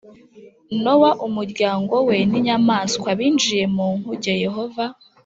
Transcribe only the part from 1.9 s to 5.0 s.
we n inyamaswa binjiye mu nkuge Yehova